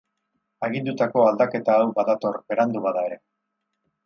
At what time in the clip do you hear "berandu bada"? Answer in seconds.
2.53-3.05